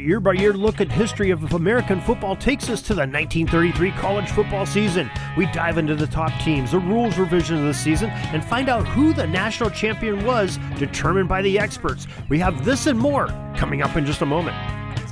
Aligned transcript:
year 0.00 0.20
by 0.20 0.32
year 0.32 0.52
look 0.52 0.80
at 0.80 0.90
history 0.90 1.30
of 1.30 1.52
American 1.52 2.00
football 2.00 2.34
takes 2.34 2.68
us 2.68 2.80
to 2.82 2.94
the 2.94 3.00
1933 3.00 3.90
college 3.92 4.30
football 4.30 4.66
season. 4.66 5.10
We 5.36 5.46
dive 5.46 5.78
into 5.78 5.94
the 5.94 6.06
top 6.06 6.32
teams, 6.42 6.72
the 6.72 6.78
rules 6.78 7.18
revision 7.18 7.58
of 7.58 7.64
the 7.64 7.74
season, 7.74 8.10
and 8.10 8.44
find 8.44 8.68
out 8.68 8.86
who 8.88 9.12
the 9.12 9.26
national 9.26 9.70
champion 9.70 10.24
was, 10.24 10.58
determined 10.78 11.28
by 11.28 11.42
the 11.42 11.58
experts. 11.58 12.06
We 12.28 12.38
have 12.38 12.64
this 12.64 12.86
and 12.86 12.98
more 12.98 13.26
coming 13.56 13.82
up 13.82 13.96
in 13.96 14.06
just 14.06 14.22
a 14.22 14.26
moment. 14.26 14.56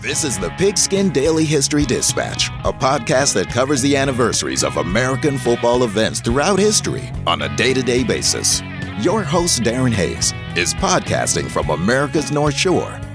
This 0.01 0.25
is 0.25 0.39
the 0.39 0.51
Pigskin 0.51 1.11
Daily 1.11 1.45
History 1.45 1.85
Dispatch, 1.85 2.49
a 2.65 2.73
podcast 2.73 3.35
that 3.35 3.49
covers 3.49 3.83
the 3.83 3.97
anniversaries 3.97 4.63
of 4.63 4.77
American 4.77 5.37
football 5.37 5.83
events 5.83 6.21
throughout 6.21 6.59
history 6.59 7.11
on 7.27 7.43
a 7.43 7.57
day 7.57 7.75
to 7.75 7.83
day 7.83 8.05
basis. 8.05 8.63
Your 9.01 9.23
host, 9.23 9.63
Darren 9.63 9.93
Hayes, 9.93 10.33
is 10.57 10.73
podcasting 10.75 11.51
from 11.51 11.71
America's 11.71 12.31
North 12.31 12.55
Shore 12.55 13.01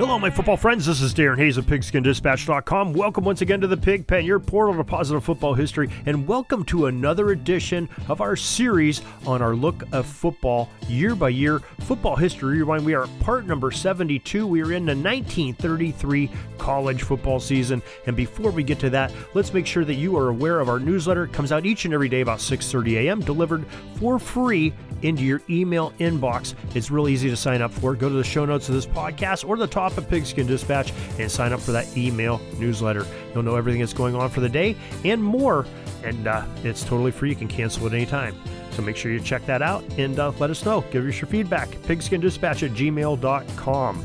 Hello, 0.00 0.18
my 0.18 0.30
football 0.30 0.56
friends. 0.56 0.86
This 0.86 1.02
is 1.02 1.12
Darren 1.12 1.36
Hayes 1.36 1.58
of 1.58 1.66
PigskinDispatch.com. 1.66 2.94
Welcome 2.94 3.22
once 3.22 3.42
again 3.42 3.60
to 3.60 3.66
the 3.66 3.76
Pig 3.76 4.06
Pen, 4.06 4.24
your 4.24 4.40
portal 4.40 4.74
to 4.74 4.82
positive 4.82 5.22
football 5.22 5.52
history, 5.52 5.90
and 6.06 6.26
welcome 6.26 6.64
to 6.64 6.86
another 6.86 7.32
edition 7.32 7.86
of 8.08 8.22
our 8.22 8.34
series 8.34 9.02
on 9.26 9.42
our 9.42 9.54
look 9.54 9.84
of 9.92 10.06
football 10.06 10.70
year 10.88 11.14
by 11.14 11.28
year 11.28 11.58
football 11.80 12.16
history 12.16 12.56
rewind. 12.56 12.86
We 12.86 12.94
are 12.94 13.06
part 13.20 13.44
number 13.44 13.70
72. 13.70 14.46
We 14.46 14.62
are 14.62 14.72
in 14.72 14.86
the 14.86 14.96
1933 14.96 16.30
college 16.56 17.02
football 17.02 17.38
season, 17.38 17.82
and 18.06 18.16
before 18.16 18.50
we 18.52 18.62
get 18.62 18.78
to 18.78 18.88
that, 18.88 19.12
let's 19.34 19.52
make 19.52 19.66
sure 19.66 19.84
that 19.84 19.96
you 19.96 20.16
are 20.16 20.28
aware 20.28 20.60
of 20.60 20.70
our 20.70 20.78
newsletter. 20.78 21.24
It 21.24 21.34
comes 21.34 21.52
out 21.52 21.66
each 21.66 21.84
and 21.84 21.92
every 21.92 22.08
day 22.08 22.22
about 22.22 22.38
6:30 22.38 23.00
a.m. 23.00 23.20
delivered 23.20 23.66
for 23.96 24.18
free 24.18 24.72
into 25.02 25.22
your 25.22 25.42
email 25.50 25.92
inbox. 25.98 26.54
It's 26.74 26.90
real 26.90 27.08
easy 27.08 27.28
to 27.28 27.36
sign 27.36 27.60
up 27.60 27.70
for. 27.70 27.94
Go 27.94 28.08
to 28.08 28.14
the 28.14 28.24
show 28.24 28.44
notes 28.44 28.68
of 28.68 28.74
this 28.74 28.86
podcast 28.86 29.46
or 29.46 29.56
the 29.56 29.66
top 29.66 29.89
of 29.96 30.08
Pigskin 30.08 30.46
Dispatch 30.46 30.92
and 31.18 31.30
sign 31.30 31.52
up 31.52 31.60
for 31.60 31.72
that 31.72 31.96
email 31.96 32.40
newsletter. 32.58 33.06
You'll 33.34 33.42
know 33.42 33.56
everything 33.56 33.80
that's 33.80 33.92
going 33.92 34.14
on 34.14 34.30
for 34.30 34.40
the 34.40 34.48
day 34.48 34.76
and 35.04 35.22
more. 35.22 35.66
And 36.04 36.26
uh, 36.26 36.44
it's 36.64 36.82
totally 36.82 37.10
free. 37.10 37.30
You 37.30 37.36
can 37.36 37.48
cancel 37.48 37.86
at 37.86 37.92
any 37.92 38.06
time. 38.06 38.34
So 38.70 38.82
make 38.82 38.96
sure 38.96 39.12
you 39.12 39.20
check 39.20 39.44
that 39.46 39.62
out 39.62 39.84
and 39.98 40.18
uh, 40.18 40.32
let 40.38 40.50
us 40.50 40.64
know. 40.64 40.82
Give 40.90 41.06
us 41.06 41.20
your 41.20 41.28
feedback. 41.28 41.68
Pigskindispatch 41.68 42.62
at 42.62 42.70
gmail.com. 42.70 44.04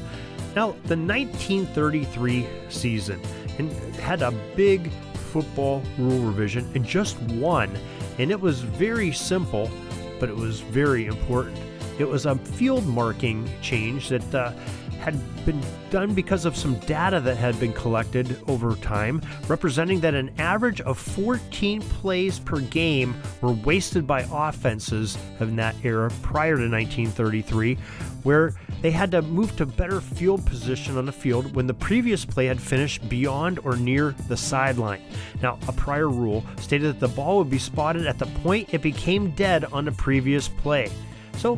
Now, 0.55 0.71
the 0.85 0.97
1933 0.97 2.47
season 2.69 3.21
and 3.57 3.71
had 3.95 4.21
a 4.21 4.31
big 4.55 4.91
football 5.13 5.83
rule 5.97 6.19
revision 6.19 6.69
and 6.75 6.85
just 6.85 7.19
one. 7.23 7.77
And 8.17 8.31
it 8.31 8.39
was 8.39 8.61
very 8.61 9.11
simple 9.11 9.69
but 10.19 10.29
it 10.29 10.35
was 10.35 10.61
very 10.61 11.05
important. 11.05 11.57
It 11.99 12.07
was 12.07 12.25
a 12.25 12.35
field 12.35 12.85
marking 12.85 13.49
change 13.61 14.09
that 14.09 14.35
uh, 14.35 14.51
had 14.99 15.45
been 15.45 15.61
done 15.89 16.13
because 16.13 16.45
of 16.45 16.55
some 16.55 16.75
data 16.79 17.19
that 17.19 17.37
had 17.37 17.59
been 17.59 17.73
collected 17.73 18.39
over 18.47 18.75
time, 18.75 19.21
representing 19.47 19.99
that 20.01 20.13
an 20.13 20.31
average 20.39 20.81
of 20.81 20.97
14 20.97 21.81
plays 21.81 22.39
per 22.39 22.59
game 22.59 23.15
were 23.41 23.51
wasted 23.51 24.07
by 24.07 24.25
offenses 24.31 25.17
in 25.39 25.55
that 25.55 25.75
era 25.83 26.09
prior 26.21 26.55
to 26.55 26.69
1933, 26.69 27.75
where 28.23 28.53
they 28.81 28.91
had 28.91 29.11
to 29.11 29.21
move 29.21 29.55
to 29.55 29.65
better 29.65 30.01
field 30.01 30.45
position 30.45 30.97
on 30.97 31.05
the 31.05 31.11
field 31.11 31.55
when 31.55 31.67
the 31.67 31.73
previous 31.73 32.25
play 32.25 32.47
had 32.47 32.59
finished 32.59 33.07
beyond 33.07 33.59
or 33.63 33.75
near 33.75 34.15
the 34.27 34.37
sideline. 34.37 35.01
Now, 35.41 35.59
a 35.67 35.71
prior 35.71 36.09
rule 36.09 36.43
stated 36.57 36.87
that 36.87 36.99
the 36.99 37.15
ball 37.15 37.37
would 37.37 37.49
be 37.49 37.59
spotted 37.59 38.05
at 38.05 38.19
the 38.19 38.27
point 38.43 38.73
it 38.73 38.81
became 38.81 39.31
dead 39.31 39.65
on 39.65 39.85
the 39.85 39.91
previous 39.91 40.47
play. 40.47 40.91
So, 41.37 41.57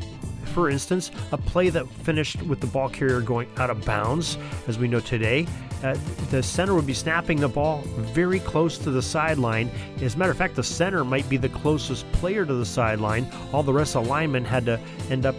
for 0.58 0.72
instance, 0.72 1.12
a 1.34 1.38
play 1.38 1.70
that 1.70 1.88
finished 1.88 2.42
with 2.42 2.60
the 2.60 2.66
ball 2.66 2.90
carrier 2.90 3.22
going 3.22 3.48
out 3.58 3.70
of 3.70 3.86
bounds, 3.86 4.40
as 4.68 4.80
we 4.80 4.88
know 4.88 5.00
today, 5.00 5.46
uh, 5.84 5.96
the 6.32 6.42
center 6.42 6.74
would 6.74 6.88
be 6.88 6.96
snapping 6.96 7.40
the 7.40 7.48
ball 7.48 7.84
very 8.16 8.40
close 8.40 8.80
to 8.80 8.90
the 8.90 9.04
sideline. 9.04 9.70
As 10.02 10.16
a 10.16 10.18
matter 10.18 10.32
of 10.32 10.38
fact, 10.40 10.56
the 10.56 10.64
center 10.64 11.04
might 11.04 11.30
be 11.30 11.38
the 11.38 11.50
closest 11.50 12.12
player 12.12 12.44
to 12.44 12.54
the 12.56 12.66
sideline. 12.66 13.32
All 13.54 13.62
the 13.62 13.72
rest 13.72 13.96
of 13.96 14.06
the 14.06 14.10
linemen 14.10 14.44
had 14.44 14.66
to 14.66 14.80
end 15.12 15.28
up 15.28 15.36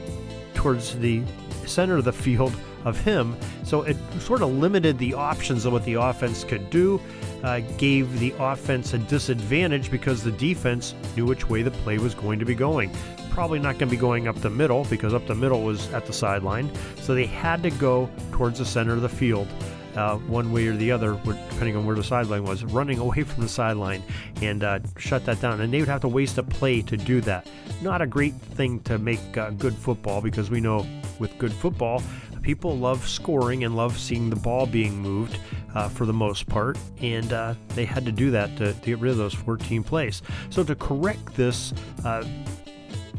towards 0.55 0.97
the 0.97 1.25
center 1.67 1.97
of 1.97 2.05
the 2.05 2.13
field 2.13 2.55
of 2.85 2.97
him. 3.01 3.37
So 3.65 3.83
it 3.83 3.97
sort 4.21 4.41
of 4.41 4.53
limited 4.53 4.99
the 4.99 5.15
options 5.15 5.65
of 5.65 5.73
what 5.73 5.85
the 5.85 5.95
offense 5.95 6.45
could 6.45 6.71
do, 6.71 7.01
uh, 7.43 7.59
gave 7.77 8.21
the 8.21 8.33
offense 8.39 8.95
a 8.95 8.99
disadvantage 8.99 9.91
because 9.91 10.23
the 10.23 10.31
defense 10.31 10.95
knew 11.17 11.27
which 11.27 11.49
way 11.49 11.63
the 11.63 11.73
play 11.73 11.99
was 11.99 12.15
going 12.15 12.39
to 12.39 12.45
be 12.45 12.55
going. 12.55 12.93
Probably 13.39 13.61
not 13.61 13.79
going 13.79 13.89
to 13.89 13.95
be 13.95 13.97
going 13.97 14.27
up 14.27 14.35
the 14.41 14.51
middle 14.51 14.85
because 14.87 15.15
up 15.15 15.29
the 15.29 15.35
middle 15.37 15.63
was 15.63 15.93
at 15.93 16.07
the 16.07 16.13
sideline. 16.13 16.69
So 17.03 17.15
they 17.15 17.25
had 17.25 17.63
to 17.63 17.71
go 17.71 18.11
towards 18.33 18.59
the 18.59 18.65
center 18.65 18.95
of 18.95 19.03
the 19.03 19.09
field. 19.09 19.47
Uh, 19.95 20.17
one 20.17 20.51
way 20.51 20.67
or 20.67 20.75
the 20.75 20.91
other, 20.91 21.13
depending 21.25 21.77
on 21.77 21.87
where 21.87 21.95
the 21.95 22.03
sideline 22.03 22.43
was, 22.43 22.65
running 22.65 22.99
away 23.07 23.23
from 23.23 23.45
the 23.45 23.49
sideline 23.49 24.03
and 24.43 24.65
uh, 24.65 24.81
shut 24.97 25.25
that 25.27 25.41
down. 25.41 25.61
And 25.61 25.73
they 25.73 25.79
would 25.79 25.89
have 25.89 26.01
to 26.01 26.09
waste 26.09 26.37
a 26.39 26.43
play 26.43 26.83
to 26.83 26.97
do 26.97 27.21
that. 27.21 27.49
Not 27.81 28.03
a 28.03 28.09
great 28.09 28.35
thing 28.35 28.81
to 28.81 28.99
make 28.99 29.39
uh, 29.39 29.51
good 29.51 29.75
football 29.77 30.21
because 30.21 30.51
we 30.51 30.59
know 30.59 30.85
with 31.21 31.39
good 31.39 31.53
football, 31.53 32.03
people 32.43 32.77
love 32.77 33.07
scoring 33.07 33.63
and 33.63 33.77
love 33.77 33.99
seeing 33.99 34.31
the 34.31 34.37
ball 34.37 34.67
being 34.67 34.99
moved 34.99 35.39
uh, 35.75 35.89
for 35.89 36.07
the 36.07 36.13
most 36.13 36.49
part, 36.49 36.79
and 37.01 37.33
uh, 37.33 37.55
they 37.75 37.85
had 37.85 38.05
to 38.05 38.13
do 38.13 38.31
that 38.31 38.57
to, 38.57 38.73
to, 38.73 38.87
get 38.87 38.99
rid 38.99 39.13
of 39.13 39.19
those 39.19 39.35
14 39.35 39.85
plays. 39.85 40.23
So, 40.51 40.65
to 40.65 40.75
correct 40.75 41.35
this 41.35 41.75
uh, 42.05 42.25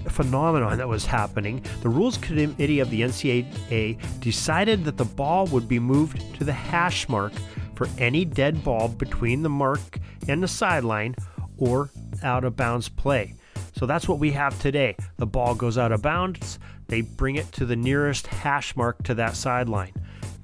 phenomenon 0.07 0.77
that 0.77 0.87
was 0.87 1.05
happening, 1.05 1.63
the 1.81 1.89
Rules 1.89 2.17
Committee 2.17 2.79
of 2.79 2.89
the 2.89 3.01
NCAA 3.01 3.99
decided 4.19 4.83
that 4.85 4.97
the 4.97 5.05
ball 5.05 5.45
would 5.47 5.67
be 5.67 5.79
moved 5.79 6.21
to 6.35 6.43
the 6.43 6.53
hash 6.53 7.09
mark 7.09 7.33
for 7.75 7.87
any 7.97 8.25
dead 8.25 8.63
ball 8.63 8.87
between 8.89 9.41
the 9.41 9.49
mark 9.49 9.99
and 10.27 10.43
the 10.43 10.47
sideline 10.47 11.15
or 11.57 11.89
out 12.23 12.43
of 12.43 12.55
bounds 12.55 12.89
play. 12.89 13.33
So 13.75 13.85
that's 13.85 14.07
what 14.07 14.19
we 14.19 14.31
have 14.31 14.59
today. 14.59 14.95
The 15.17 15.25
ball 15.25 15.55
goes 15.55 15.77
out 15.77 15.91
of 15.91 16.01
bounds, 16.01 16.59
they 16.87 17.01
bring 17.01 17.35
it 17.35 17.51
to 17.53 17.65
the 17.65 17.75
nearest 17.75 18.27
hash 18.27 18.75
mark 18.75 19.01
to 19.03 19.13
that 19.15 19.35
sideline. 19.35 19.93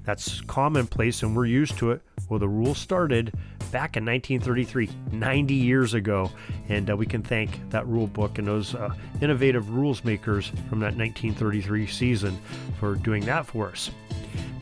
That's 0.04 0.40
commonplace 0.42 1.22
and 1.22 1.36
we're 1.36 1.46
used 1.46 1.76
to 1.78 1.90
it. 1.90 2.00
Well, 2.28 2.38
the 2.38 2.48
rule 2.48 2.74
started 2.74 3.34
back 3.70 3.96
in 3.96 4.04
1933, 4.04 4.90
90 5.12 5.54
years 5.54 5.94
ago, 5.94 6.30
and 6.68 6.90
uh, 6.90 6.96
we 6.96 7.06
can 7.06 7.22
thank 7.22 7.68
that 7.70 7.86
rule 7.86 8.06
book 8.06 8.38
and 8.38 8.46
those 8.46 8.74
uh, 8.74 8.94
innovative 9.20 9.70
rules 9.70 10.04
makers 10.04 10.48
from 10.68 10.80
that 10.80 10.96
1933 10.96 11.86
season 11.86 12.38
for 12.78 12.94
doing 12.94 13.24
that 13.26 13.46
for 13.46 13.68
us. 13.68 13.90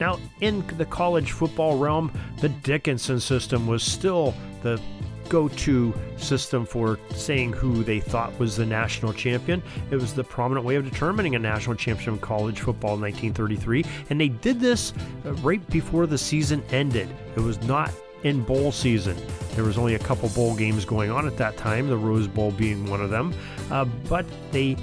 Now, 0.00 0.18
in 0.40 0.66
the 0.76 0.84
college 0.84 1.32
football 1.32 1.78
realm, 1.78 2.12
the 2.40 2.48
Dickinson 2.48 3.20
system 3.20 3.66
was 3.66 3.82
still 3.82 4.34
the 4.62 4.80
go 5.28 5.48
to 5.48 5.94
system 6.16 6.66
for 6.66 6.98
saying 7.14 7.52
who 7.52 7.82
they 7.82 8.00
thought 8.00 8.38
was 8.38 8.56
the 8.56 8.66
national 8.66 9.12
champion. 9.12 9.62
It 9.90 9.96
was 9.96 10.14
the 10.14 10.24
prominent 10.24 10.66
way 10.66 10.76
of 10.76 10.84
determining 10.84 11.34
a 11.34 11.38
national 11.38 11.76
champion 11.76 12.14
in 12.14 12.20
college 12.20 12.60
football 12.60 12.94
in 12.94 13.00
1933, 13.00 13.84
and 14.10 14.20
they 14.20 14.28
did 14.28 14.60
this 14.60 14.92
uh, 15.24 15.32
right 15.34 15.66
before 15.70 16.06
the 16.06 16.18
season 16.18 16.62
ended. 16.70 17.08
It 17.36 17.40
was 17.40 17.60
not 17.62 17.90
in 18.24 18.42
bowl 18.42 18.72
season. 18.72 19.16
There 19.54 19.64
was 19.64 19.78
only 19.78 19.94
a 19.94 19.98
couple 19.98 20.28
bowl 20.30 20.56
games 20.56 20.84
going 20.84 21.10
on 21.10 21.26
at 21.26 21.36
that 21.36 21.56
time, 21.56 21.88
the 21.88 21.96
Rose 21.96 22.26
Bowl 22.26 22.50
being 22.50 22.90
one 22.90 23.00
of 23.00 23.10
them, 23.10 23.32
uh, 23.70 23.84
but 24.08 24.26
they 24.50 24.76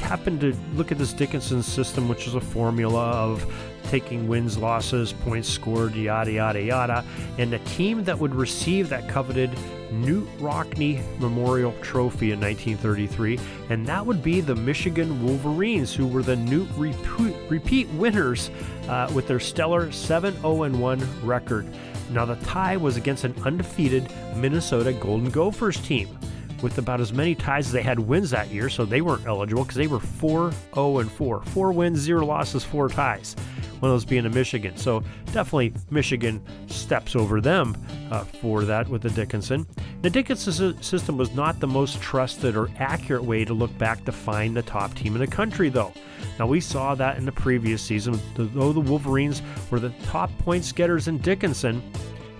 happened 0.00 0.40
to 0.40 0.54
look 0.74 0.92
at 0.92 0.98
this 0.98 1.12
Dickinson 1.12 1.62
system, 1.62 2.08
which 2.08 2.26
is 2.26 2.34
a 2.34 2.40
formula 2.40 3.10
of 3.10 3.44
taking 3.84 4.28
wins, 4.28 4.56
losses, 4.56 5.12
points 5.12 5.48
scored, 5.48 5.94
yada, 5.94 6.32
yada, 6.32 6.62
yada. 6.62 7.04
And 7.38 7.52
the 7.52 7.58
team 7.60 8.04
that 8.04 8.18
would 8.18 8.34
receive 8.34 8.88
that 8.90 9.08
coveted 9.08 9.50
Knute 9.90 10.28
Rockne 10.38 11.02
Memorial 11.18 11.74
Trophy 11.82 12.30
in 12.32 12.40
1933, 12.40 13.38
and 13.70 13.86
that 13.86 14.04
would 14.04 14.22
be 14.22 14.40
the 14.40 14.54
Michigan 14.54 15.24
Wolverines, 15.24 15.92
who 15.92 16.06
were 16.06 16.22
the 16.22 16.36
Knute 16.36 17.50
repeat, 17.50 17.88
winners 17.90 18.50
uh, 18.88 19.10
with 19.14 19.26
their 19.26 19.40
stellar 19.40 19.90
7 19.90 20.34
0 20.40 20.68
1 20.68 21.26
record. 21.26 21.66
Now, 22.10 22.24
the 22.24 22.36
tie 22.36 22.76
was 22.76 22.96
against 22.96 23.24
an 23.24 23.34
undefeated 23.44 24.12
Minnesota 24.36 24.92
Golden 24.92 25.30
Gophers 25.30 25.80
team 25.80 26.18
with 26.62 26.78
about 26.78 27.00
as 27.00 27.12
many 27.12 27.34
ties 27.34 27.66
as 27.66 27.72
they 27.72 27.82
had 27.82 27.98
wins 27.98 28.30
that 28.30 28.50
year, 28.50 28.68
so 28.68 28.84
they 28.84 29.00
weren't 29.00 29.26
eligible 29.26 29.62
because 29.62 29.76
they 29.76 29.86
were 29.86 30.00
4 30.00 30.52
0 30.74 31.02
4. 31.04 31.42
Four 31.42 31.72
wins, 31.72 31.98
zero 31.98 32.24
losses, 32.24 32.64
four 32.64 32.88
ties. 32.88 33.34
one 33.80 33.90
of 33.90 33.94
those 33.94 34.04
being 34.04 34.26
a 34.26 34.30
Michigan. 34.30 34.76
So 34.76 35.02
definitely 35.26 35.72
Michigan 35.90 36.42
steps 36.68 37.16
over 37.16 37.40
them 37.40 37.76
uh, 38.10 38.24
for 38.24 38.64
that 38.64 38.88
with 38.88 39.02
the 39.02 39.10
Dickinson. 39.10 39.66
The 40.02 40.10
Dickinson 40.10 40.82
system 40.82 41.16
was 41.16 41.34
not 41.34 41.60
the 41.60 41.66
most 41.66 42.00
trusted 42.00 42.56
or 42.56 42.68
accurate 42.78 43.24
way 43.24 43.44
to 43.44 43.54
look 43.54 43.76
back 43.78 44.04
to 44.04 44.12
find 44.12 44.56
the 44.56 44.62
top 44.62 44.94
team 44.94 45.14
in 45.14 45.20
the 45.20 45.26
country, 45.26 45.68
though. 45.68 45.92
Now, 46.38 46.46
we 46.46 46.60
saw 46.60 46.94
that 46.94 47.16
in 47.16 47.24
the 47.24 47.32
previous 47.32 47.82
season. 47.82 48.20
Though 48.34 48.72
the 48.72 48.80
Wolverines 48.80 49.42
were 49.70 49.80
the 49.80 49.92
top 50.04 50.30
points 50.38 50.72
getters 50.72 51.08
in 51.08 51.18
Dickinson, 51.18 51.82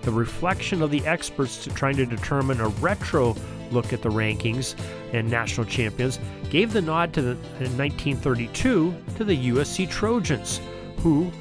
the 0.01 0.11
reflection 0.11 0.81
of 0.81 0.89
the 0.89 1.05
experts 1.05 1.67
trying 1.75 1.95
to 1.97 2.05
determine 2.05 2.59
a 2.59 2.67
retro 2.67 3.35
look 3.71 3.93
at 3.93 4.01
the 4.01 4.09
rankings 4.09 4.75
and 5.13 5.29
national 5.29 5.65
champions 5.65 6.19
gave 6.49 6.73
the 6.73 6.81
nod 6.81 7.13
to 7.13 7.21
the, 7.21 7.31
in 7.31 7.77
1932 7.77 8.95
to 9.15 9.23
the 9.23 9.49
USC 9.49 9.89
Trojans, 9.89 10.59
who 10.97 11.31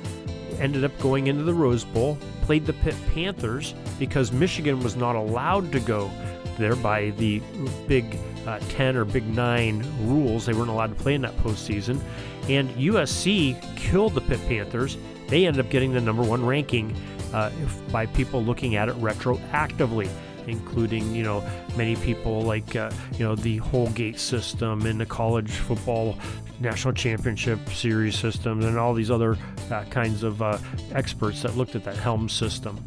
ended 0.58 0.84
up 0.84 0.96
going 1.00 1.26
into 1.26 1.42
the 1.42 1.54
Rose 1.54 1.84
Bowl, 1.84 2.18
played 2.42 2.66
the 2.66 2.72
Pitt 2.72 2.94
Panthers 3.12 3.74
because 3.98 4.32
Michigan 4.32 4.82
was 4.82 4.96
not 4.96 5.16
allowed 5.16 5.72
to 5.72 5.80
go 5.80 6.10
there 6.58 6.76
by 6.76 7.10
the 7.10 7.40
Big 7.88 8.18
uh, 8.46 8.60
10 8.68 8.96
or 8.96 9.04
Big 9.04 9.26
9 9.26 9.84
rules. 10.02 10.46
They 10.46 10.52
weren't 10.52 10.70
allowed 10.70 10.96
to 10.96 11.02
play 11.02 11.14
in 11.14 11.22
that 11.22 11.36
postseason. 11.38 12.00
And 12.48 12.68
USC 12.70 13.60
killed 13.76 14.14
the 14.14 14.20
Pitt 14.20 14.40
Panthers. 14.46 14.96
They 15.28 15.46
ended 15.46 15.64
up 15.64 15.70
getting 15.70 15.92
the 15.92 16.00
number 16.00 16.22
one 16.22 16.44
ranking 16.44 16.94
uh, 17.32 17.50
by 17.90 18.06
people 18.06 18.42
looking 18.42 18.76
at 18.76 18.88
it 18.88 18.94
retroactively 18.96 20.08
including 20.50 21.14
you 21.14 21.22
know 21.22 21.42
many 21.76 21.96
people 21.96 22.42
like 22.42 22.76
uh, 22.76 22.90
you 23.12 23.24
know 23.24 23.34
the 23.34 23.60
Houlgate 23.60 24.18
system 24.18 24.84
and 24.86 25.00
the 25.00 25.06
college 25.06 25.50
football 25.50 26.18
national 26.60 26.92
championship 26.92 27.58
series 27.70 28.18
system 28.18 28.60
and 28.62 28.78
all 28.78 28.92
these 28.92 29.10
other 29.10 29.36
uh, 29.70 29.84
kinds 29.84 30.22
of 30.22 30.42
uh, 30.42 30.58
experts 30.92 31.42
that 31.42 31.56
looked 31.56 31.74
at 31.74 31.84
that 31.84 31.96
Helm 31.96 32.28
system. 32.28 32.78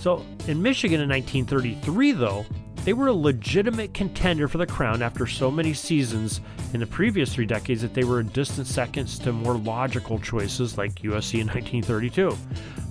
So 0.00 0.24
in 0.48 0.60
Michigan 0.60 1.00
in 1.00 1.08
1933, 1.08 2.12
though, 2.12 2.44
they 2.84 2.92
were 2.92 3.06
a 3.06 3.14
legitimate 3.14 3.94
contender 3.94 4.46
for 4.46 4.58
the 4.58 4.66
crown 4.66 5.00
after 5.00 5.26
so 5.26 5.50
many 5.50 5.72
seasons 5.72 6.42
in 6.74 6.80
the 6.80 6.86
previous 6.86 7.32
three 7.32 7.46
decades 7.46 7.80
that 7.80 7.94
they 7.94 8.04
were 8.04 8.18
a 8.18 8.24
distant 8.24 8.66
seconds 8.66 9.18
to 9.20 9.32
more 9.32 9.56
logical 9.56 10.18
choices 10.18 10.76
like 10.76 10.94
USC 10.96 11.40
in 11.40 11.46
1932. 11.46 12.36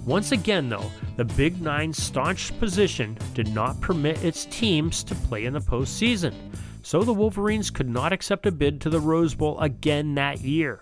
Once 0.05 0.33
again, 0.33 0.67
though, 0.67 0.91
the 1.15 1.23
Big 1.23 1.61
Nine's 1.61 2.01
staunch 2.01 2.57
position 2.59 3.17
did 3.33 3.53
not 3.53 3.79
permit 3.79 4.21
its 4.21 4.45
teams 4.45 5.01
to 5.01 5.15
play 5.15 5.45
in 5.45 5.53
the 5.53 5.61
postseason, 5.61 6.33
so 6.81 7.03
the 7.03 7.13
Wolverines 7.13 7.69
could 7.69 7.87
not 7.87 8.11
accept 8.11 8.45
a 8.45 8.51
bid 8.51 8.81
to 8.81 8.89
the 8.89 8.99
Rose 8.99 9.33
Bowl 9.33 9.57
again 9.61 10.13
that 10.15 10.41
year. 10.41 10.79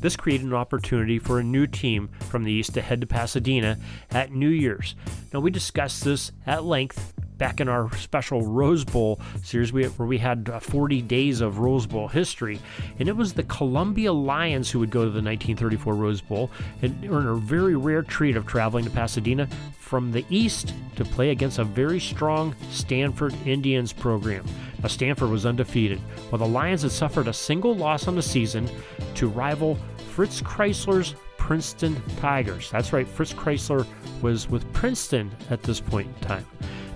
This 0.00 0.16
created 0.16 0.46
an 0.46 0.54
opportunity 0.54 1.18
for 1.18 1.38
a 1.38 1.44
new 1.44 1.66
team 1.66 2.08
from 2.30 2.44
the 2.44 2.52
East 2.52 2.72
to 2.74 2.80
head 2.80 3.02
to 3.02 3.06
Pasadena 3.06 3.78
at 4.10 4.32
New 4.32 4.48
Year's. 4.48 4.94
Now, 5.34 5.40
we 5.40 5.50
discussed 5.50 6.04
this 6.04 6.32
at 6.46 6.64
length 6.64 7.12
back 7.38 7.60
in 7.60 7.68
our 7.68 7.94
special 7.96 8.42
Rose 8.42 8.84
Bowl 8.84 9.20
series 9.42 9.72
where 9.72 9.90
we 9.90 10.18
had 10.18 10.48
uh, 10.48 10.60
40 10.60 11.02
days 11.02 11.40
of 11.40 11.58
Rose 11.58 11.86
Bowl 11.86 12.08
history. 12.08 12.60
And 12.98 13.08
it 13.08 13.16
was 13.16 13.32
the 13.32 13.42
Columbia 13.44 14.12
Lions 14.12 14.70
who 14.70 14.78
would 14.80 14.90
go 14.90 15.00
to 15.00 15.10
the 15.10 15.22
1934 15.22 15.94
Rose 15.94 16.20
Bowl 16.20 16.50
and 16.82 17.04
earn 17.10 17.26
a 17.26 17.34
very 17.34 17.76
rare 17.76 18.02
treat 18.02 18.36
of 18.36 18.46
traveling 18.46 18.84
to 18.84 18.90
Pasadena 18.90 19.48
from 19.78 20.10
the 20.10 20.24
East 20.30 20.74
to 20.96 21.04
play 21.04 21.30
against 21.30 21.58
a 21.58 21.64
very 21.64 22.00
strong 22.00 22.54
Stanford 22.70 23.34
Indians 23.46 23.92
program. 23.92 24.44
Now, 24.82 24.88
Stanford 24.88 25.30
was 25.30 25.46
undefeated, 25.46 26.00
while 26.30 26.38
the 26.38 26.46
Lions 26.46 26.82
had 26.82 26.90
suffered 26.90 27.28
a 27.28 27.32
single 27.32 27.74
loss 27.74 28.08
on 28.08 28.16
the 28.16 28.22
season 28.22 28.68
to 29.14 29.28
rival 29.28 29.78
Fritz 30.10 30.42
Crisler's 30.42 31.14
Princeton 31.38 32.02
Tigers. 32.16 32.70
That's 32.70 32.92
right, 32.92 33.06
Fritz 33.06 33.32
Crisler 33.32 33.86
was 34.22 34.48
with 34.48 34.70
Princeton 34.72 35.30
at 35.50 35.62
this 35.62 35.80
point 35.80 36.08
in 36.08 36.26
time. 36.26 36.46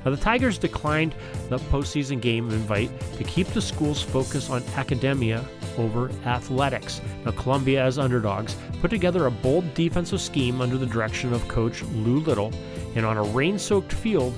Now, 0.05 0.11
the 0.11 0.17
Tigers 0.17 0.59
declined 0.59 1.15
the 1.49 1.59
postseason 1.59 2.21
game 2.21 2.51
invite 2.51 2.91
to 3.19 3.25
keep 3.25 3.47
the 3.49 3.61
school's 3.61 4.03
focus 4.03 4.51
on 4.51 4.63
academia 4.77 5.45
over 5.79 6.11
athletics. 6.25 7.01
Now, 7.25 7.33
Columbia, 7.33 7.85
as 7.85 7.99
underdogs, 7.99 8.57
put 8.81 8.91
together 8.91 9.27
a 9.27 9.31
bold 9.31 9.75
defensive 9.75 10.21
scheme 10.21 10.61
under 10.61 10.79
the 10.79 10.87
direction 10.87 11.33
of 11.33 11.47
coach 11.49 11.83
Lou 11.83 12.21
Little, 12.21 12.53
and 12.95 13.05
on 13.05 13.17
a 13.17 13.23
rain 13.23 13.59
soaked 13.59 13.93
field, 13.93 14.35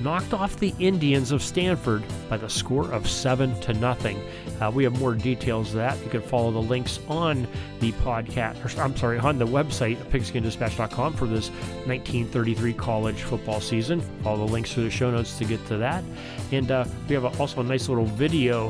knocked 0.00 0.34
off 0.34 0.56
the 0.58 0.74
Indians 0.78 1.32
of 1.32 1.42
Stanford 1.42 2.02
by 2.28 2.36
the 2.36 2.48
score 2.48 2.90
of 2.92 3.08
7 3.08 3.58
to 3.60 3.74
nothing. 3.74 4.20
Uh, 4.60 4.70
we 4.70 4.84
have 4.84 4.98
more 4.98 5.14
details 5.14 5.70
of 5.70 5.76
that. 5.76 5.98
You 6.04 6.10
can 6.10 6.22
follow 6.22 6.50
the 6.50 6.62
links 6.62 7.00
on 7.08 7.46
the 7.80 7.92
podcast, 7.92 8.64
or, 8.64 8.80
I'm 8.80 8.96
sorry, 8.96 9.18
on 9.18 9.38
the 9.38 9.46
website, 9.46 9.96
pigskindispatch.com 10.10 11.14
for 11.14 11.26
this 11.26 11.48
1933 11.86 12.72
college 12.74 13.22
football 13.22 13.60
season. 13.60 14.00
Follow 14.22 14.46
the 14.46 14.52
links 14.52 14.74
to 14.74 14.80
the 14.80 14.90
show 14.90 15.10
notes 15.10 15.38
to 15.38 15.44
get 15.44 15.64
to 15.66 15.76
that. 15.78 16.04
And 16.52 16.70
uh, 16.70 16.84
we 17.08 17.14
have 17.14 17.24
a, 17.24 17.38
also 17.38 17.60
a 17.60 17.64
nice 17.64 17.88
little 17.88 18.06
video 18.06 18.68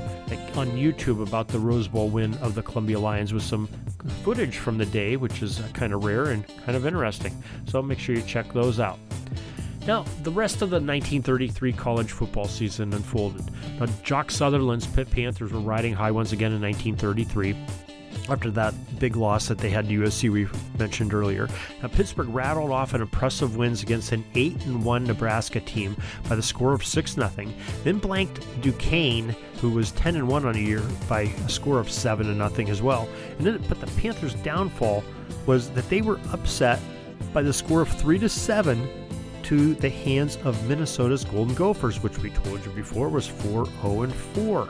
on 0.55 0.71
YouTube 0.71 1.23
about 1.27 1.49
the 1.49 1.59
Rose 1.59 1.89
Bowl 1.89 2.09
win 2.09 2.35
of 2.39 2.55
the 2.55 2.63
Columbia 2.63 2.99
Lions 2.99 3.33
with 3.33 3.43
some 3.43 3.69
footage 4.23 4.59
from 4.59 4.79
the 4.79 4.87
day, 4.87 5.17
which 5.17 5.43
is 5.43 5.61
uh, 5.61 5.69
kind 5.75 5.93
of 5.93 6.05
rare 6.05 6.27
and 6.27 6.45
kind 6.65 6.77
of 6.77 6.87
interesting. 6.87 7.43
So 7.67 7.83
make 7.83 7.99
sure 7.99 8.15
you 8.15 8.23
check 8.23 8.53
those 8.53 8.81
out. 8.81 8.99
Now, 9.87 10.05
the 10.23 10.31
rest 10.31 10.63
of 10.63 10.71
the 10.71 10.77
1933 10.77 11.73
college 11.75 12.11
football 12.11 12.47
season 12.47 12.95
unfolded. 12.95 13.45
Now, 13.79 13.87
Jock 14.03 14.31
Sutherland's 14.31 14.87
Pitt 14.87 15.11
Panthers 15.11 15.53
were 15.53 15.61
riding 15.61 15.93
high 15.93 16.11
once 16.11 16.33
again 16.33 16.53
in 16.53 16.63
1933 16.63 17.55
after 18.31 18.51
that 18.51 18.73
big 18.99 19.17
loss 19.17 19.49
that 19.49 19.59
they 19.59 19.69
had 19.69 19.89
to 19.89 20.01
USC 20.01 20.31
we 20.31 20.47
mentioned 20.79 21.13
earlier. 21.13 21.49
Now, 21.83 21.89
Pittsburgh 21.89 22.29
rattled 22.31 22.71
off 22.71 22.95
an 22.95 23.03
impressive 23.03 23.57
wins 23.57 23.83
against 23.83 24.13
an 24.13 24.25
8 24.35 24.65
and 24.65 24.85
1 24.85 25.05
Nebraska 25.05 25.61
team 25.61 25.97
by 26.29 26.37
the 26.37 26.43
score 26.43 26.73
of 26.73 26.85
6 26.85 27.13
0, 27.13 27.31
then 27.83 27.99
blanked 27.99 28.41
Duquesne, 28.63 29.37
who 29.61 29.71
was 29.71 29.91
10 29.93 30.17
and 30.17 30.29
1 30.29 30.47
on 30.47 30.55
a 30.55 30.59
year, 30.59 30.83
by 31.09 31.23
a 31.23 31.49
score 31.49 31.79
of 31.79 31.91
7 31.91 32.25
0 32.25 32.69
as 32.71 32.81
well. 32.81 33.09
And 33.39 33.47
then, 33.47 33.63
but 33.69 33.81
the 33.81 33.87
Panthers' 34.01 34.35
downfall 34.35 35.05
was 35.47 35.69
that 35.71 35.89
they 35.91 36.01
were 36.01 36.19
upset 36.33 36.81
by 37.35 37.43
the 37.43 37.53
score 37.53 37.83
of 37.83 37.89
3 37.89 38.19
to 38.21 38.29
7 38.29 39.04
to 39.45 39.75
the 39.75 39.91
hands 39.91 40.37
of 40.45 40.69
Minnesota's 40.69 41.25
Golden 41.25 41.55
Gophers, 41.55 42.03
which 42.03 42.19
we 42.19 42.31
told 42.31 42.65
you 42.65 42.73
before 42.73 43.09
was 43.09 43.27
4 43.27 43.67
0 43.67 44.09
4. 44.09 44.69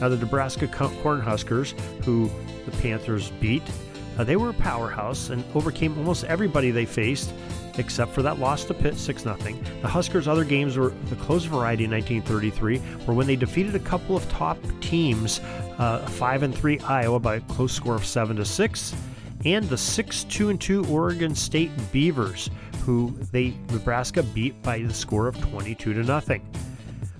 Now, 0.00 0.08
the 0.08 0.16
Nebraska 0.16 0.66
Cornhuskers, 0.66 1.78
who 2.04 2.28
the 2.64 2.72
Panthers 2.78 3.30
beat, 3.40 3.62
uh, 4.18 4.24
they 4.24 4.36
were 4.36 4.50
a 4.50 4.54
powerhouse 4.54 5.30
and 5.30 5.44
overcame 5.54 5.96
almost 5.96 6.24
everybody 6.24 6.70
they 6.70 6.84
faced, 6.84 7.32
except 7.78 8.12
for 8.12 8.22
that 8.22 8.38
loss 8.38 8.64
to 8.64 8.74
Pitt 8.74 8.96
6 8.96 9.22
0. 9.22 9.36
The 9.80 9.88
Huskers' 9.88 10.28
other 10.28 10.44
games 10.44 10.76
were 10.76 10.92
the 11.08 11.16
close 11.16 11.44
variety 11.44 11.84
in 11.84 11.90
1933, 11.92 12.82
were 13.06 13.14
when 13.14 13.26
they 13.26 13.36
defeated 13.36 13.74
a 13.74 13.80
couple 13.80 14.16
of 14.16 14.28
top 14.28 14.58
teams, 14.80 15.40
uh, 15.78 16.04
5 16.06 16.42
and 16.42 16.54
3 16.54 16.80
Iowa 16.80 17.20
by 17.20 17.36
a 17.36 17.40
close 17.42 17.72
score 17.72 17.94
of 17.94 18.04
7 18.04 18.36
to 18.36 18.44
6, 18.44 18.94
and 19.44 19.68
the 19.68 19.78
6 19.78 20.24
2 20.24 20.50
and 20.50 20.60
2 20.60 20.86
Oregon 20.86 21.34
State 21.34 21.70
Beavers, 21.92 22.50
who 22.82 23.16
they 23.30 23.54
Nebraska 23.70 24.22
beat 24.22 24.60
by 24.62 24.80
the 24.80 24.92
score 24.92 25.28
of 25.28 25.40
22 25.40 25.94
to 25.94 26.02
nothing. 26.02 26.46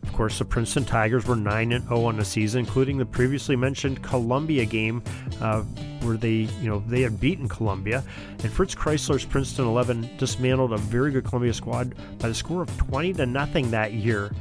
Of 0.03 0.13
course, 0.13 0.39
the 0.39 0.45
Princeton 0.45 0.85
Tigers 0.85 1.27
were 1.27 1.37
9 1.37 1.73
and 1.73 1.89
0 1.89 2.05
on 2.05 2.17
the 2.19 2.25
season, 2.25 2.61
including 2.61 2.99
the 2.99 3.07
previously 3.07 3.57
mentioned 3.57 4.03
Columbia 4.03 4.67
game, 4.67 5.03
uh, 5.41 5.63
where 6.03 6.19
they, 6.19 6.49
you 6.61 6.69
know, 6.69 6.83
they 6.87 7.01
had 7.01 7.19
beaten 7.19 7.49
Columbia. 7.49 8.05
And 8.43 8.53
Fritz 8.53 8.75
Crisler's 8.75 9.25
Princeton 9.25 9.65
11 9.65 10.11
dismantled 10.19 10.75
a 10.75 10.77
very 10.77 11.13
good 11.13 11.25
Columbia 11.25 11.55
squad 11.55 11.95
by 12.19 12.29
the 12.29 12.35
score 12.35 12.61
of 12.61 12.77
20 12.77 13.15
to 13.15 13.27
nothing 13.27 13.71
that 13.71 13.95
year, 13.95 14.33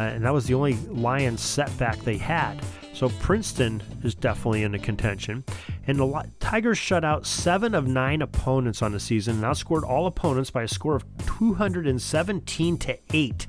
uh, 0.00 0.02
and 0.02 0.24
that 0.24 0.32
was 0.32 0.46
the 0.46 0.54
only 0.54 0.74
Lions 0.88 1.42
setback 1.42 1.98
they 1.98 2.16
had. 2.16 2.60
So 2.92 3.08
Princeton 3.20 3.82
is 4.02 4.14
definitely 4.14 4.64
in 4.64 4.72
the 4.72 4.78
contention. 4.78 5.44
And 5.90 5.98
the 5.98 6.30
Tigers 6.38 6.78
shut 6.78 7.04
out 7.04 7.26
seven 7.26 7.74
of 7.74 7.88
nine 7.88 8.22
opponents 8.22 8.80
on 8.80 8.92
the 8.92 9.00
season 9.00 9.34
and 9.34 9.44
outscored 9.44 9.82
all 9.82 10.06
opponents 10.06 10.48
by 10.48 10.62
a 10.62 10.68
score 10.68 10.94
of 10.94 11.04
217 11.26 12.78
to 12.78 12.96
8 13.12 13.46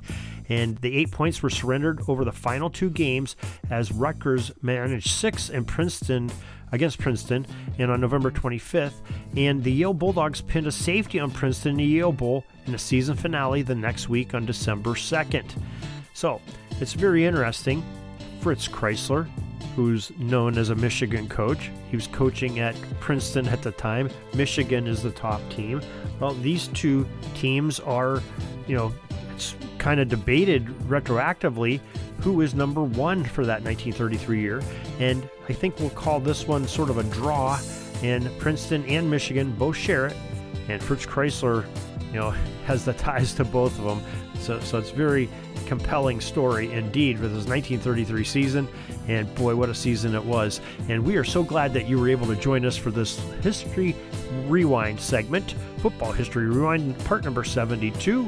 and 0.48 0.76
the 0.78 0.98
eight 0.98 1.12
points 1.12 1.40
were 1.40 1.48
surrendered 1.48 2.02
over 2.08 2.24
the 2.24 2.32
final 2.32 2.68
two 2.68 2.90
games 2.90 3.36
as 3.70 3.92
Rutgers 3.92 4.50
managed 4.60 5.10
six 5.10 5.50
and 5.50 5.64
Princeton 5.68 6.32
against 6.72 6.98
Princeton 6.98 7.46
and 7.78 7.92
on 7.92 8.00
November 8.00 8.32
25th, 8.32 9.02
and 9.36 9.62
the 9.62 9.70
Yale 9.70 9.94
Bulldogs 9.94 10.40
pinned 10.40 10.66
a 10.66 10.72
safety 10.72 11.20
on 11.20 11.30
Princeton 11.30 11.70
in 11.70 11.76
the 11.76 11.84
Yale 11.84 12.10
Bowl 12.10 12.44
in 12.66 12.72
the 12.72 12.78
season 12.78 13.16
finale 13.16 13.62
the 13.62 13.76
next 13.76 14.08
week 14.08 14.34
on 14.34 14.44
December 14.44 14.90
2nd. 14.90 15.48
So 16.12 16.40
it's 16.80 16.94
very 16.94 17.24
interesting. 17.24 17.84
Fritz 18.40 18.66
Crisler, 18.66 19.28
who's 19.74 20.12
known 20.18 20.58
as 20.58 20.70
a 20.70 20.74
Michigan 20.74 21.28
coach. 21.28 21.70
He 21.90 21.96
was 21.96 22.06
coaching 22.06 22.60
at 22.60 22.74
Princeton 23.00 23.48
at 23.48 23.62
the 23.62 23.72
time. 23.72 24.10
Michigan 24.34 24.86
is 24.86 25.02
the 25.02 25.10
top 25.10 25.40
team. 25.50 25.80
Well, 26.20 26.34
these 26.34 26.68
two 26.68 27.06
teams 27.34 27.80
are, 27.80 28.22
you 28.66 28.76
know, 28.76 28.92
it's 29.34 29.56
kind 29.78 29.98
of 30.00 30.08
debated 30.08 30.66
retroactively 30.88 31.80
who 32.20 32.40
is 32.40 32.54
number 32.54 32.82
one 32.82 33.24
for 33.24 33.44
that 33.46 33.62
1933 33.62 34.40
year. 34.40 34.62
And 35.00 35.28
I 35.48 35.52
think 35.52 35.78
we'll 35.80 35.90
call 35.90 36.20
this 36.20 36.46
one 36.46 36.68
sort 36.68 36.90
of 36.90 36.98
a 36.98 37.02
draw. 37.04 37.58
And 38.02 38.30
Princeton 38.38 38.84
and 38.86 39.10
Michigan 39.10 39.52
both 39.52 39.76
share 39.76 40.06
it. 40.06 40.16
and 40.68 40.82
Fritz 40.82 41.06
Crisler, 41.06 41.66
you 42.12 42.20
know, 42.20 42.30
has 42.66 42.84
the 42.84 42.92
ties 42.92 43.34
to 43.34 43.44
both 43.44 43.76
of 43.78 43.84
them. 43.84 44.02
So, 44.42 44.58
so 44.60 44.78
it's 44.78 44.90
very 44.90 45.28
compelling 45.66 46.20
story 46.20 46.72
indeed 46.72 47.16
for 47.16 47.28
this 47.28 47.46
1933 47.46 48.24
season. 48.24 48.68
And 49.08 49.32
boy, 49.36 49.54
what 49.54 49.68
a 49.68 49.74
season 49.74 50.14
it 50.14 50.24
was! 50.24 50.60
And 50.88 51.04
we 51.04 51.16
are 51.16 51.24
so 51.24 51.42
glad 51.42 51.72
that 51.74 51.88
you 51.88 51.98
were 51.98 52.08
able 52.08 52.26
to 52.26 52.36
join 52.36 52.66
us 52.66 52.76
for 52.76 52.90
this 52.90 53.18
history 53.42 53.94
rewind 54.46 55.00
segment, 55.00 55.54
football 55.78 56.12
history 56.12 56.46
rewind, 56.46 56.98
part 57.04 57.24
number 57.24 57.44
72 57.44 58.22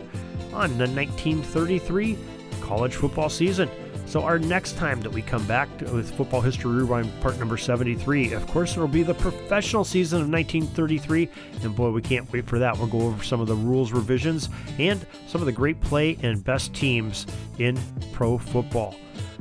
on 0.53 0.71
the 0.79 0.87
1933 0.87 2.17
college 2.61 2.95
football 2.95 3.29
season. 3.29 3.69
So, 4.15 4.23
our 4.23 4.39
next 4.39 4.77
time 4.77 5.01
that 5.01 5.11
we 5.11 5.23
come 5.23 5.45
back 5.45 5.69
with 5.81 6.17
Football 6.17 6.41
History 6.41 6.73
Rewind 6.73 7.11
part 7.21 7.37
number 7.41 7.57
73, 7.57 8.33
of 8.35 8.47
course, 8.47 8.77
it'll 8.77 8.87
be 8.87 9.03
the 9.03 9.13
professional 9.13 9.83
season 9.83 10.21
of 10.23 10.29
1933. 10.29 11.29
And 11.65 11.75
boy, 11.75 11.91
we 11.91 12.01
can't 12.01 12.33
wait 12.33 12.47
for 12.47 12.61
that. 12.61 12.79
We'll 12.79 12.87
go 12.87 13.01
over 13.01 13.25
some 13.25 13.41
of 13.41 13.49
the 13.49 13.57
rules 13.57 13.91
revisions 13.91 14.51
and 14.79 15.05
some 15.27 15.43
of 15.43 15.47
the 15.47 15.53
great 15.53 15.81
play 15.81 16.17
and 16.23 16.45
best 16.45 16.73
teams 16.75 17.27
in 17.59 17.77
pro 18.13 18.39
football. 18.39 18.95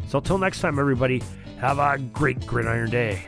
So, 0.07 0.17
until 0.17 0.39
next 0.39 0.59
time, 0.59 0.79
everybody, 0.79 1.21
have 1.59 1.77
a 1.77 1.99
great 2.11 2.43
gridiron 2.47 2.89
day. 2.89 3.27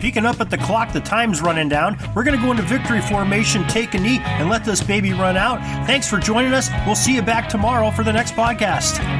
Peeking 0.00 0.26
up 0.26 0.40
at 0.40 0.50
the 0.50 0.58
clock, 0.58 0.92
the 0.92 1.00
time's 1.00 1.40
running 1.40 1.70
down. 1.70 1.96
We're 2.14 2.24
going 2.24 2.38
to 2.38 2.44
go 2.44 2.50
into 2.50 2.62
victory 2.64 3.00
formation, 3.00 3.66
take 3.68 3.94
a 3.94 3.98
knee, 3.98 4.18
and 4.18 4.50
let 4.50 4.66
this 4.66 4.82
baby 4.82 5.14
run 5.14 5.38
out. 5.38 5.60
Thanks 5.86 6.06
for 6.06 6.18
joining 6.18 6.52
us. 6.52 6.68
We'll 6.84 6.94
see 6.94 7.14
you 7.14 7.22
back 7.22 7.48
tomorrow 7.48 7.90
for 7.90 8.04
the 8.04 8.12
next 8.12 8.34
podcast. 8.34 9.19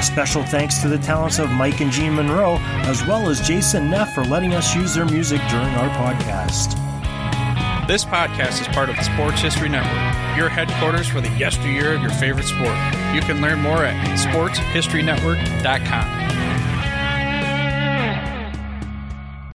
Special 0.00 0.42
thanks 0.44 0.80
to 0.82 0.88
the 0.88 0.98
talents 0.98 1.38
of 1.38 1.50
Mike 1.50 1.80
and 1.80 1.90
Jean 1.92 2.14
Monroe, 2.14 2.56
as 2.86 3.04
well 3.06 3.28
as 3.28 3.40
Jason 3.40 3.90
Neff 3.90 4.14
for 4.14 4.24
letting 4.24 4.54
us 4.54 4.74
use 4.74 4.94
their 4.94 5.04
music 5.04 5.40
during 5.50 5.68
our 5.74 5.88
podcast. 5.90 6.74
This 7.86 8.04
podcast 8.04 8.60
is 8.60 8.66
part 8.68 8.88
of 8.90 8.96
the 8.96 9.02
Sports 9.02 9.40
History 9.40 9.68
Network, 9.68 9.94
your 10.36 10.48
headquarters 10.48 11.08
for 11.08 11.20
the 11.20 11.30
yesteryear 11.30 11.94
of 11.94 12.02
your 12.02 12.10
favorite 12.12 12.46
sport. 12.46 12.76
You 13.14 13.20
can 13.22 13.40
learn 13.40 13.60
more 13.60 13.84
at 13.84 13.94
sportshistorynetwork.com. 14.18 16.47